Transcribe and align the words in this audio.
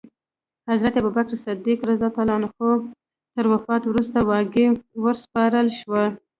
حضرت 0.69 0.93
ابوبکر 0.97 1.35
صدیق 1.45 1.79
تر 3.35 3.45
وفات 3.53 3.81
وروسته 3.87 4.17
واګې 4.29 4.65
وروسپارل 5.03 5.67
شوې. 5.79 6.05